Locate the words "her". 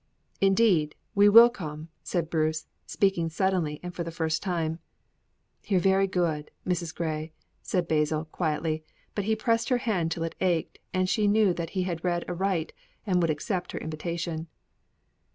9.69-9.77, 13.73-13.79